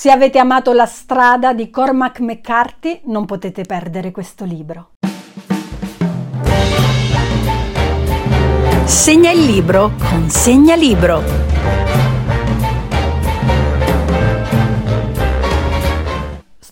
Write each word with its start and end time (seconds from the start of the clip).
Se 0.00 0.12
avete 0.12 0.38
amato 0.38 0.72
La 0.72 0.86
strada 0.86 1.52
di 1.52 1.70
Cormac 1.70 2.20
McCarthy, 2.20 3.00
non 3.06 3.24
potete 3.24 3.62
perdere 3.62 4.12
questo 4.12 4.44
libro. 4.44 4.90
Segna 8.84 9.32
il 9.32 9.44
libro 9.44 9.94
con 10.08 10.28
Segna 10.30 10.76
Libro. 10.76 12.07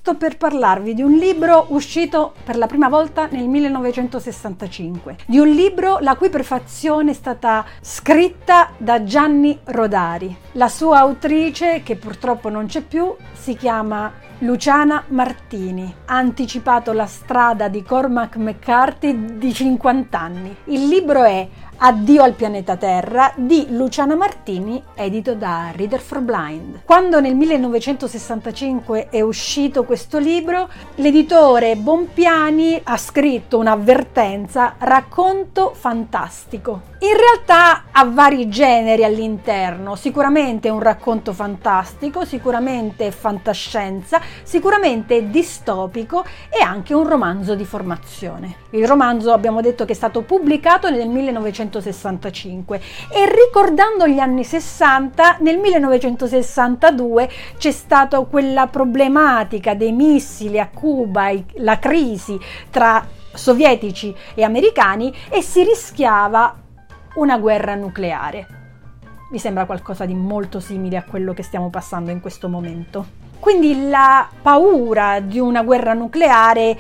Sto 0.07 0.15
per 0.15 0.37
parlarvi 0.37 0.95
di 0.95 1.03
un 1.03 1.15
libro 1.15 1.67
uscito 1.71 2.33
per 2.45 2.57
la 2.57 2.69
prima 2.69 2.89
volta 2.89 3.27
nel 3.29 3.49
1965, 3.49 5.17
di 5.27 5.41
un 5.41 5.49
libro 5.49 5.99
la 5.99 6.15
cui 6.15 6.31
prefazione 6.31 7.11
è 7.11 7.15
stata 7.15 7.65
scritta 7.81 8.71
da 8.77 9.03
Gianni 9.03 9.59
Rodari. 9.65 10.37
La 10.53 10.69
sua 10.69 10.99
autrice, 10.99 11.83
che 11.83 11.97
purtroppo 11.97 12.49
non 12.49 12.67
c'è 12.67 12.83
più, 12.83 13.17
si 13.33 13.57
chiama 13.57 14.13
Luciana 14.41 15.03
Martini 15.09 15.95
ha 16.05 16.17
anticipato 16.17 16.93
la 16.93 17.07
strada 17.07 17.69
di 17.69 17.83
Cormac 17.83 18.37
McCarthy 18.37 19.39
di 19.39 19.51
50 19.51 20.21
anni. 20.21 20.55
Il 20.65 20.89
libro 20.89 21.25
è 21.25 21.49
Addio 21.79 22.23
al 22.23 22.33
pianeta 22.33 22.77
Terra 22.77 23.33
di 23.37 23.67
Luciana 23.69 24.15
Martini, 24.15 24.83
edito 24.95 25.35
da 25.35 25.73
Reader 25.75 26.01
for 26.01 26.21
Blind. 26.21 26.81
Quando 26.87 27.21
nel 27.21 27.35
1965 27.35 29.09
è 29.11 29.21
uscito 29.21 29.85
questo 29.85 30.19
libro, 30.19 30.71
l'editore 30.95 31.77
Bompiani 31.77 32.81
ha 32.83 32.97
scritto 32.97 33.59
un'avvertenza 33.59 34.77
racconto 34.79 35.75
fantastico. 35.75 36.95
In 37.01 37.15
realtà 37.15 37.85
ha 37.93 38.05
vari 38.07 38.49
generi 38.49 39.05
all'interno, 39.05 39.97
sicuramente 39.97 40.71
un 40.71 40.81
racconto 40.81 41.35
fantastico, 41.35 42.25
sicuramente 42.25 43.11
fantascienza, 43.11 44.19
sicuramente 44.43 45.29
distopico 45.29 46.25
e 46.49 46.63
anche 46.63 46.95
un 46.95 47.07
romanzo 47.07 47.55
di 47.55 47.67
formazione. 47.67 48.57
Il 48.71 48.89
romanzo 48.89 49.33
abbiamo 49.33 49.61
detto 49.61 49.85
che 49.85 49.93
è 49.93 49.95
stato 49.95 50.23
pubblicato 50.23 50.89
nel 50.89 51.07
1965 51.67 52.81
e 53.11 53.27
ricordando 53.27 54.07
gli 54.07 54.19
anni 54.19 54.45
60, 54.45 55.39
nel 55.41 55.59
1962 55.59 57.29
c'è 57.59 57.71
stata 57.71 58.21
quella 58.21 58.67
problematica 58.67 59.75
dei 59.75 59.93
missili 59.93 60.59
a 60.59 60.69
Cuba, 60.69 61.33
la 61.57 61.79
crisi 61.79 62.39
tra 62.71 63.07
sovietici 63.33 64.15
e 64.35 64.43
americani 64.43 65.15
e 65.29 65.43
si 65.43 65.63
rischiava 65.63 66.55
una 67.17 67.39
guerra 67.39 67.75
nucleare. 67.75 68.47
Mi 69.31 69.39
sembra 69.39 69.67
qualcosa 69.67 70.05
di 70.05 70.15
molto 70.15 70.61
simile 70.61 70.97
a 70.97 71.03
quello 71.03 71.35
che 71.35 71.43
stiamo 71.43 71.69
passando 71.69 72.11
in 72.11 72.21
questo 72.21 72.49
momento. 72.49 73.25
Quindi 73.41 73.89
la 73.89 74.29
paura 74.43 75.21
di 75.21 75.39
una 75.39 75.63
guerra 75.63 75.93
nucleare 75.93 76.79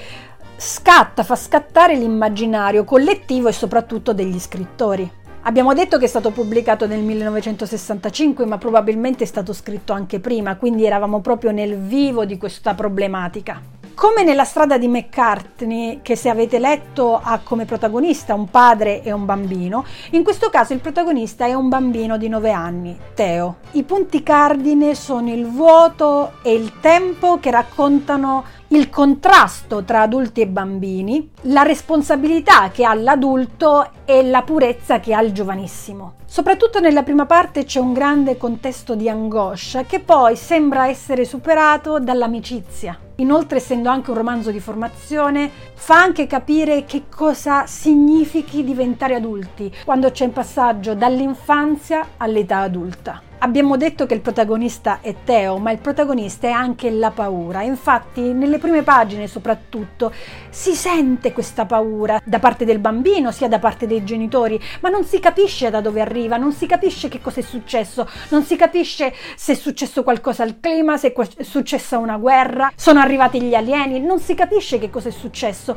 scatta, 0.56 1.22
fa 1.22 1.36
scattare 1.36 1.96
l'immaginario 1.96 2.84
collettivo 2.84 3.48
e 3.48 3.52
soprattutto 3.52 4.12
degli 4.12 4.38
scrittori. 4.38 5.10
Abbiamo 5.42 5.74
detto 5.74 5.96
che 5.98 6.06
è 6.06 6.08
stato 6.08 6.30
pubblicato 6.30 6.86
nel 6.86 7.02
1965, 7.02 8.46
ma 8.46 8.58
probabilmente 8.58 9.22
è 9.22 9.26
stato 9.26 9.52
scritto 9.52 9.92
anche 9.92 10.18
prima, 10.18 10.56
quindi 10.56 10.84
eravamo 10.84 11.20
proprio 11.20 11.52
nel 11.52 11.76
vivo 11.76 12.24
di 12.24 12.36
questa 12.36 12.74
problematica. 12.74 13.60
Come 13.94 14.24
nella 14.24 14.44
strada 14.44 14.76
di 14.76 14.88
McCartney, 14.88 16.00
che 16.02 16.16
se 16.16 16.28
avete 16.28 16.58
letto 16.58 17.18
ha 17.22 17.41
come 17.42 17.64
protagonista 17.64 18.34
un 18.34 18.50
padre 18.50 19.02
e 19.02 19.12
un 19.12 19.24
bambino, 19.24 19.86
in 20.10 20.22
questo 20.22 20.50
caso 20.50 20.74
il 20.74 20.80
protagonista 20.80 21.46
è 21.46 21.54
un 21.54 21.68
bambino 21.68 22.18
di 22.18 22.28
9 22.28 22.50
anni, 22.50 22.98
Teo. 23.14 23.56
I 23.70 23.84
punti 23.84 24.22
cardine 24.22 24.94
sono 24.94 25.32
il 25.32 25.46
vuoto 25.46 26.32
e 26.42 26.52
il 26.52 26.72
tempo 26.80 27.38
che 27.38 27.50
raccontano 27.50 28.44
il 28.69 28.91
contrasto 28.91 29.84
tra 29.84 30.03
adulti 30.03 30.41
e 30.41 30.48
bambini, 30.48 31.31
la 31.42 31.62
responsabilità 31.62 32.70
che 32.70 32.84
ha 32.84 32.95
l'adulto 32.95 33.91
e 34.05 34.25
la 34.25 34.43
purezza 34.43 34.99
che 34.99 35.15
ha 35.15 35.22
il 35.22 35.32
giovanissimo. 35.32 36.15
Soprattutto 36.27 36.81
nella 36.81 37.05
prima 37.05 37.26
parte 37.26 37.65
c'è 37.65 37.78
un 37.78 37.93
grande 37.93 38.37
contesto 38.37 38.97
di 38.97 39.09
angoscia 39.09 39.84
che 39.84 40.00
poi 40.00 40.34
sembra 40.34 40.88
essere 40.88 41.25
superato 41.25 42.00
dall'amicizia. 42.00 42.99
Inoltre, 43.16 43.59
essendo 43.59 43.88
anche 43.88 44.10
un 44.10 44.16
romanzo 44.16 44.50
di 44.50 44.60
formazione, 44.60 45.50
fa 45.72 46.03
anche 46.03 46.26
capire 46.26 46.84
che 46.84 47.05
cosa 47.09 47.66
significhi 47.66 48.65
diventare 48.65 49.15
adulti 49.15 49.72
quando 49.84 50.10
c'è 50.10 50.25
un 50.25 50.32
passaggio 50.32 50.94
dall'infanzia 50.94 52.06
all'età 52.19 52.59
adulta. 52.59 53.22
Abbiamo 53.38 53.76
detto 53.76 54.06
che 54.06 54.14
il 54.14 54.22
protagonista 54.22 55.00
è 55.02 55.14
Teo, 55.22 55.58
ma 55.58 55.70
il 55.70 55.78
protagonista 55.78 56.47
è 56.47 56.50
anche 56.50 56.91
la 56.91 57.10
paura. 57.10 57.60
Infatti, 57.60 58.32
nelle 58.32 58.56
prime 58.58 58.82
pagine 58.82 59.26
soprattutto 59.26 60.10
si 60.48 60.74
sente 60.74 61.34
questa 61.34 61.66
paura 61.66 62.20
da 62.25 62.38
parte 62.38 62.64
del 62.64 62.78
bambino, 62.78 63.30
sia 63.32 63.46
da 63.46 63.58
parte 63.58 63.86
dei 63.86 64.02
genitori, 64.04 64.58
ma 64.80 64.88
non 64.88 65.04
si 65.04 65.20
capisce 65.20 65.69
da 65.69 65.82
dove 65.82 66.00
arriva, 66.00 66.38
non 66.38 66.52
si 66.52 66.66
capisce 66.66 67.08
che 67.08 67.20
cosa 67.20 67.41
è 67.41 67.42
successo, 67.42 68.08
non 68.30 68.42
si 68.42 68.56
capisce 68.56 69.12
se 69.36 69.52
è 69.52 69.56
successo 69.56 70.02
qualcosa 70.02 70.42
al 70.42 70.58
clima, 70.58 70.96
se 70.96 71.12
è 71.12 71.42
successa 71.42 71.98
una 71.98 72.16
guerra, 72.16 72.72
sono 72.75 73.00
arrivati 73.00 73.42
gli 73.42 73.54
alieni, 73.54 74.00
non 74.00 74.19
si 74.19 74.34
capisce 74.34 74.78
che 74.78 74.88
cosa 74.88 75.10
è 75.10 75.12
successo. 75.12 75.76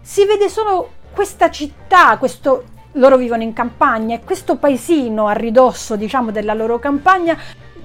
Si 0.00 0.24
vede 0.26 0.48
solo 0.48 0.90
questa 1.14 1.50
città, 1.50 2.18
questo 2.18 2.74
loro 2.96 3.16
vivono 3.16 3.42
in 3.42 3.52
campagna 3.52 4.14
e 4.14 4.24
questo 4.24 4.56
paesino 4.56 5.26
a 5.26 5.32
ridosso, 5.32 5.96
diciamo, 5.96 6.30
della 6.30 6.54
loro 6.54 6.78
campagna 6.78 7.36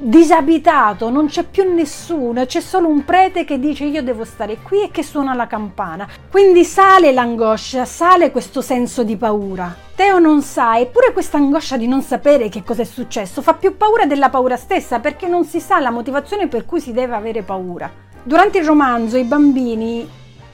disabitato, 0.03 1.11
non 1.11 1.27
c'è 1.27 1.43
più 1.43 1.71
nessuno, 1.71 2.45
c'è 2.45 2.59
solo 2.59 2.87
un 2.87 3.05
prete 3.05 3.45
che 3.45 3.59
dice 3.59 3.85
io 3.85 4.01
devo 4.01 4.23
stare 4.23 4.57
qui 4.57 4.81
e 4.81 4.89
che 4.89 5.03
suona 5.03 5.35
la 5.35 5.45
campana. 5.45 6.07
Quindi 6.29 6.63
sale 6.63 7.11
l'angoscia, 7.11 7.85
sale 7.85 8.31
questo 8.31 8.61
senso 8.61 9.03
di 9.03 9.15
paura. 9.15 9.75
Teo 9.93 10.17
non 10.17 10.41
sa, 10.41 10.79
eppure 10.79 11.13
questa 11.13 11.37
angoscia 11.37 11.77
di 11.77 11.87
non 11.87 12.01
sapere 12.01 12.49
che 12.49 12.63
cosa 12.63 12.81
è 12.81 12.85
successo 12.85 13.43
fa 13.43 13.53
più 13.53 13.77
paura 13.77 14.07
della 14.07 14.29
paura 14.29 14.57
stessa 14.57 14.99
perché 14.99 15.27
non 15.27 15.45
si 15.45 15.59
sa 15.59 15.79
la 15.79 15.91
motivazione 15.91 16.47
per 16.47 16.65
cui 16.65 16.79
si 16.79 16.93
deve 16.93 17.13
avere 17.13 17.43
paura. 17.43 17.89
Durante 18.23 18.57
il 18.57 18.65
romanzo 18.65 19.17
i 19.17 19.23
bambini 19.23 20.07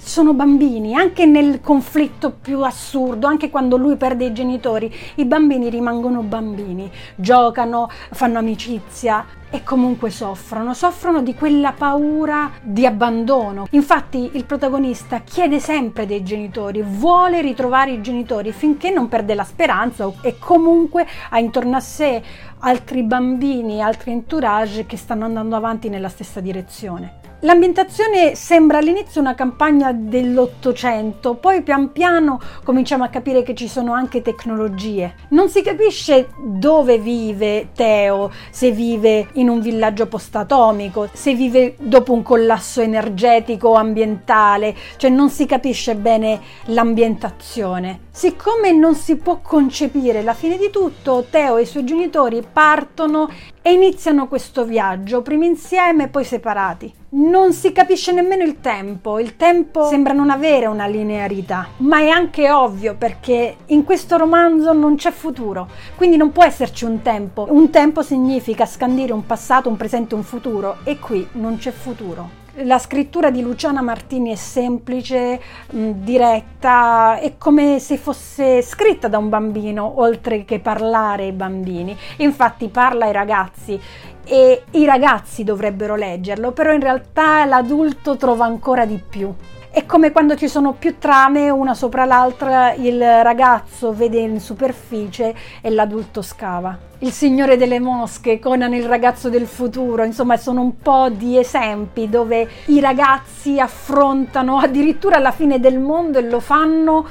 sono 0.08 0.34
bambini, 0.34 0.96
anche 0.96 1.26
nel 1.26 1.60
conflitto 1.62 2.32
più 2.32 2.64
assurdo, 2.64 3.28
anche 3.28 3.50
quando 3.50 3.76
lui 3.76 3.98
perde 3.98 4.26
i 4.26 4.34
genitori, 4.34 4.92
i 5.16 5.26
bambini 5.26 5.70
rimangono 5.70 6.22
bambini, 6.22 6.90
giocano, 7.16 7.90
fanno 8.12 8.40
amicizia 8.40 9.26
e 9.50 9.64
comunque 9.64 10.10
soffrono, 10.10 10.74
soffrono 10.74 11.22
di 11.22 11.34
quella 11.34 11.74
paura 11.74 12.52
di 12.62 12.86
abbandono. 12.86 13.68
Infatti 13.72 14.32
il 14.34 14.46
protagonista 14.46 15.20
chiede 15.20 15.60
sempre 15.60 16.06
dei 16.06 16.24
genitori, 16.24 16.82
vuole 16.82 17.42
ritrovare 17.42 17.92
i 17.92 18.02
genitori 18.02 18.54
finché 18.54 18.90
non 18.90 19.10
perde 19.10 19.36
la 19.36 19.44
speranza 19.44 20.10
e 20.22 20.38
comunque 20.40 21.06
ha 21.30 21.40
intorno 21.40 21.76
a 21.76 21.82
sé 21.82 22.24
altri 22.60 23.04
bambini, 23.04 23.82
altri 23.84 24.12
entourage 24.12 24.86
che 24.86 24.96
stanno 24.96 25.26
andando 25.26 25.58
avanti 25.58 25.90
nella 25.90 26.10
stessa 26.10 26.40
direzione. 26.40 27.27
L'ambientazione 27.42 28.34
sembra 28.34 28.80
all'inizio 28.80 29.22
una 29.22 29.36
campagna 29.36 29.92
dell'Ottocento, 29.94 31.36
poi 31.36 31.62
pian 31.62 31.92
piano 31.92 32.42
cominciamo 32.64 33.04
a 33.04 33.10
capire 33.10 33.44
che 33.44 33.54
ci 33.54 33.68
sono 33.68 33.94
anche 33.94 34.24
tecnologie. 34.24 35.14
Non 35.30 35.48
si 35.48 35.62
capisce 35.62 36.30
dove 36.44 36.98
vive 36.98 37.70
Teo, 37.76 38.32
se 38.50 38.72
vive 38.72 39.28
in 39.34 39.50
un 39.50 39.60
villaggio 39.60 40.08
post-atomico, 40.08 41.10
se 41.14 41.36
vive 41.36 41.76
dopo 41.80 42.12
un 42.12 42.24
collasso 42.24 42.82
energetico 42.82 43.68
o 43.68 43.74
ambientale, 43.76 44.76
cioè 44.98 45.12
non 45.12 45.30
si 45.30 45.46
capisce 45.46 45.96
bene 45.96 46.42
l'ambientazione. 46.66 48.06
Siccome 48.10 48.72
non 48.72 48.96
si 48.96 49.16
può 49.16 49.42
concepire 49.44 50.24
la 50.24 50.34
fine 50.34 50.58
di 50.58 50.72
tutto, 50.72 51.28
Teo 51.30 51.58
e 51.58 51.62
i 51.62 51.66
suoi 51.68 51.84
genitori 51.84 52.44
partono 52.52 53.30
e 53.68 53.74
iniziano 53.74 54.30
questo 54.30 54.64
viaggio, 54.64 55.22
prima 55.22 55.44
insieme 55.44 56.08
poi 56.08 56.24
separati. 56.24 56.94
Non 57.10 57.52
si 57.52 57.74
capisce 57.74 58.14
nemmeno 58.14 58.44
il 58.44 58.62
tempo, 58.62 59.20
il 59.20 59.36
tempo 59.36 59.90
sembra 59.90 60.14
non 60.14 60.30
avere 60.30 60.68
una 60.68 60.86
linearità, 60.86 61.68
ma 61.78 62.00
è 62.00 62.08
anche 62.08 62.50
ovvio 62.50 62.96
perché 62.96 63.58
in 63.66 63.84
questo 63.84 64.16
romanzo 64.16 64.72
non 64.72 64.96
c'è 64.96 65.12
futuro, 65.12 65.68
quindi 65.98 66.16
non 66.16 66.32
può 66.32 66.46
esserci 66.46 66.86
un 66.86 67.02
tempo. 67.02 67.46
Un 67.50 67.70
tempo 67.70 68.04
significa 68.04 68.66
scandire 68.66 69.12
un 69.12 69.26
passato, 69.26 69.68
un 69.68 69.76
presente, 69.76 70.16
un 70.16 70.24
futuro 70.24 70.78
e 70.86 70.98
qui 70.98 71.28
non 71.34 71.58
c'è 71.58 71.72
futuro. 71.72 72.37
La 72.62 72.80
scrittura 72.80 73.30
di 73.30 73.44
Luciana 73.44 73.84
Martini 73.84 74.32
è 74.32 74.36
semplice, 74.36 75.40
mh, 75.70 75.92
diretta, 75.92 77.20
è 77.20 77.38
come 77.38 77.78
se 77.78 77.98
fosse 77.98 78.64
scritta 78.64 79.08
da 79.08 79.20
un 79.20 79.30
bambino, 79.30 80.00
oltre 80.00 80.44
che 80.44 80.60
parlare 80.60 81.26
ai 81.26 81.34
bambini. 81.34 81.96
Infatti 82.18 82.70
parla 82.70 83.06
ai 83.06 83.12
ragazzi 83.12 83.80
e 84.24 84.64
i 84.72 84.86
ragazzi 84.86 85.44
dovrebbero 85.44 85.96
leggerlo, 85.96 86.52
però 86.52 86.74
in 86.74 86.82
realtà 86.82 87.46
l'adulto 87.46 88.18
trova 88.18 88.46
ancora 88.46 88.88
di 88.88 89.00
più 89.08 89.32
È 89.78 89.86
come 89.86 90.12
quando 90.12 90.36
ci 90.36 90.48
sono 90.48 90.74
più 90.74 90.98
trame 90.98 91.52
una 91.52 91.76
sopra 91.76 92.04
l'altra, 92.04 92.74
il 92.74 93.00
ragazzo 93.00 93.94
vede 93.94 94.18
in 94.18 94.40
superficie 94.40 95.36
e 95.62 95.70
l'adulto 95.70 96.24
scava. 96.24 96.76
Il 96.98 97.12
Signore 97.12 97.58
delle 97.58 97.80
Mosche, 97.80 98.40
Conan 98.40 98.74
il 98.74 98.88
ragazzo 98.88 99.30
del 99.30 99.46
futuro, 99.46 100.04
insomma 100.04 100.36
sono 100.36 100.62
un 100.62 100.80
po' 100.80 101.10
di 101.10 101.38
esempi 101.38 102.10
dove 102.10 102.50
i 102.66 102.80
ragazzi 102.80 103.60
affrontano 103.60 104.58
addirittura 104.58 105.20
la 105.20 105.30
fine 105.30 105.60
del 105.60 105.78
mondo 105.78 106.18
e 106.18 106.28
lo 106.28 106.40
fanno 106.40 107.06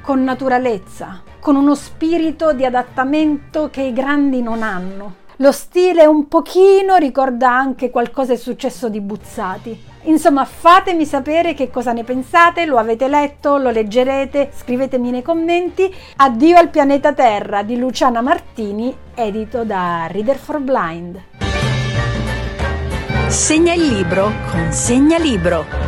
con 0.00 0.24
naturalezza, 0.24 1.20
con 1.38 1.54
uno 1.54 1.74
spirito 1.74 2.54
di 2.54 2.64
adattamento 2.64 3.68
che 3.70 3.82
i 3.82 3.92
grandi 3.92 4.40
non 4.40 4.62
hanno. 4.62 5.24
Lo 5.40 5.52
stile 5.52 6.06
un 6.06 6.28
pochino 6.28 6.96
ricorda 6.96 7.50
anche 7.50 7.90
qualcosa 7.90 8.32
è 8.32 8.36
successo 8.36 8.88
di 8.88 9.02
Buzzati. 9.02 9.84
Insomma, 10.04 10.46
fatemi 10.46 11.04
sapere 11.04 11.52
che 11.52 11.68
cosa 11.68 11.92
ne 11.92 12.04
pensate, 12.04 12.64
lo 12.64 12.78
avete 12.78 13.06
letto, 13.06 13.58
lo 13.58 13.68
leggerete, 13.68 14.52
scrivetemi 14.56 15.10
nei 15.10 15.22
commenti. 15.22 15.94
Addio 16.16 16.56
al 16.56 16.70
pianeta 16.70 17.12
Terra 17.12 17.62
di 17.62 17.76
Luciana 17.76 18.22
Martini, 18.22 18.96
edito 19.14 19.64
da 19.64 20.06
Reader 20.10 20.36
for 20.36 20.58
Blind. 20.58 21.20
Segna 23.28 23.74
il 23.74 23.86
libro 23.88 24.32
con 24.50 24.72
Segna 24.72 25.18
Libro. 25.18 25.85